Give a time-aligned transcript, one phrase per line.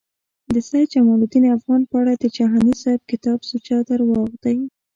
[0.53, 4.57] د سید جمالدین افغان په اړه د جهانی صیب کتاب سوچه درواغ دی